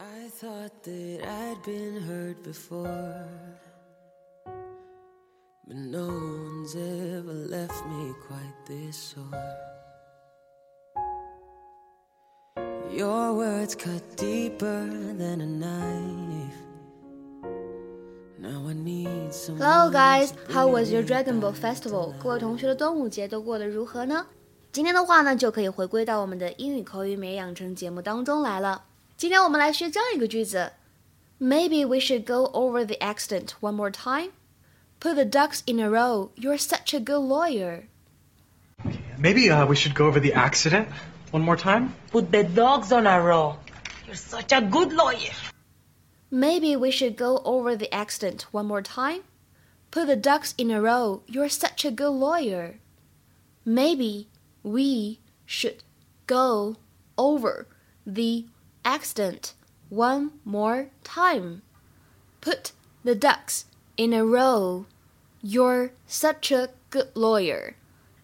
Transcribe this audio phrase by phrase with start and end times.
[0.00, 3.28] I thought that I'd been hurt before.
[5.66, 9.26] But no one's ever left me quite this sore.
[12.90, 16.56] Your words cut deeper than a knife.
[18.38, 19.58] Now I need some.
[19.58, 22.14] Hello guys, how was your Dragon Ball Festival？
[22.22, 24.28] 各位同学的端午节都过得如何呢？
[24.72, 28.84] 今天的话呢，就可以回归到我们的英语口语每日养成节目当中来了。
[29.19, 30.73] 今天我们来学这样一个句子：
[31.39, 34.31] Maybe we should go over the accident one more time.
[34.99, 36.31] Put the ducks in a row.
[36.35, 37.83] You're such a good lawyer.
[39.17, 40.87] Maybe uh, we should go over the accident
[41.31, 41.93] one more time.
[42.11, 43.57] Put the dogs on a row.
[44.05, 45.33] You're such a good lawyer.
[46.31, 49.21] Maybe we should go over the accident one more time.
[49.91, 51.21] Put the ducks in a row.
[51.27, 52.79] You're such a good lawyer.
[53.63, 54.27] Maybe
[54.63, 55.83] we should
[56.27, 56.75] go
[57.17, 57.67] over
[58.05, 58.45] the
[58.82, 59.52] accident
[59.90, 61.62] one more time.
[62.40, 62.72] Put
[63.04, 63.64] the ducks
[63.96, 64.84] in a row.
[65.42, 67.74] You're such a good lawyer.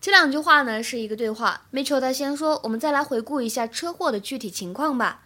[0.00, 1.62] 这两句话呢是一个对话。
[1.72, 5.22] Mitchell 他先说，我们再来回顾一下车祸的具体情况吧。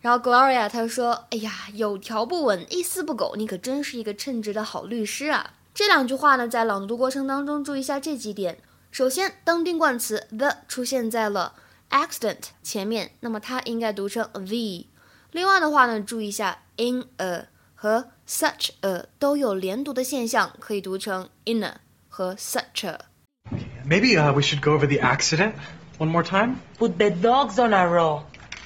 [0.00, 8.58] 然后 Gloria 她说：“哎呀，有条不紊，一丝不苟，你可真是一个称职的好律师啊！”这两句话呢，在朗读过程当中注意一下这几点。
[8.90, 11.54] 首先，当定冠词 the 出现在了
[11.93, 14.87] accident 前面，那么它应该读成 the。
[15.31, 24.71] 另外的话呢，注意一下 in a 和 such a 都有连读的现象，可以读成 in a 和 such a。Maybe uh, we should go
[24.71, 25.53] over the accident
[25.97, 26.57] one more time.
[26.77, 28.23] Put the dogs on a row.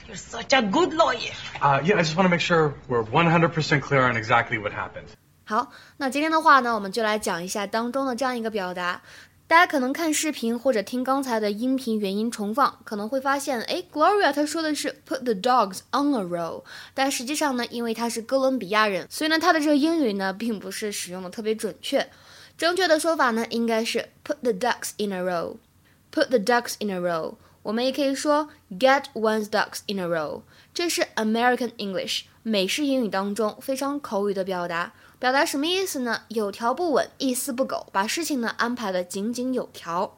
[0.07, 1.33] You're such a good lawyer.
[1.61, 5.07] Uh, yeah, I just want to make sure we're 100% clear on exactly what happened.
[5.45, 9.01] 好，那今天的话呢，我们就来讲一下当中的这样一个表达。
[9.48, 22.10] 大家可能看视频或者听刚才的音频原音重放，可能会发现，哎，Gloria 她说的是 put the dogs on a roll，但实际上呢，因为她是哥伦比亚人，所以呢，她的这个英语呢，并不是使用的特别准确。
[22.58, 27.36] 正确的说法呢，应该是 put the ducks in a row，put the ducks in a row。
[27.63, 30.41] 我们也可以说 get one's ducks in a row，
[30.73, 34.93] 这是 American English 美式英语当中非常口语的表达。
[35.19, 36.23] 表达什么意思呢？
[36.27, 40.17] 有条不紊，一丝不苟，把事情呢安排的井井有条。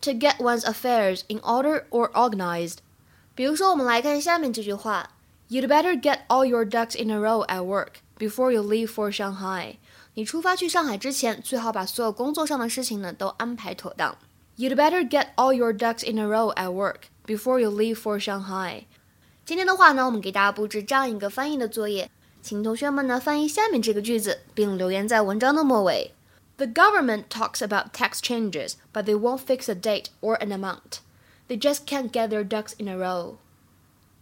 [0.00, 2.76] To get one's affairs in order or organized。
[3.34, 5.10] 比如说，我们来看下面这句话：
[5.50, 9.76] You'd better get all your ducks in a row at work before you leave for Shanghai。
[10.14, 14.16] 你出发去上海之前，最好把所有工作上的事情呢都安排妥当。
[14.56, 18.18] You'd better get all your ducks in a row at work before you leave for
[18.18, 18.84] Shanghai。
[19.44, 22.10] 今天的话呢，我们给大家布置这样一个翻译的作业。
[22.42, 26.12] 请同学们呢翻译下面这个句子，并留言在文章的末尾。
[26.56, 31.00] The government talks about tax changes, but they won't fix a date or an amount.
[31.46, 33.36] They just can't get their ducks in a row.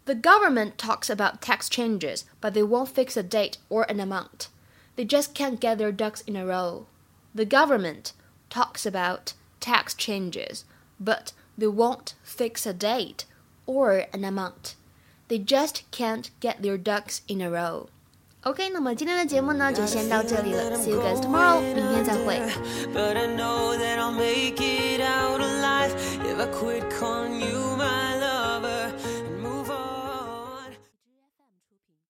[0.05, 4.49] The government talks about tax changes, but they won't fix a date or an amount.
[4.97, 6.87] They just can't get their ducks in a row.
[7.35, 8.13] The government
[8.49, 10.65] talks about tax changes,
[10.99, 13.25] but they won't fix a date
[13.67, 14.75] or an amount.
[15.29, 17.89] They just can't get their ducks in a row.
[18.43, 22.39] OK，那么今天的节目呢就先到这里了，See you guys tomorrow，明天再会。
[22.95, 25.91] But I know that I'll make it out alive
[26.23, 27.40] if I quit calling you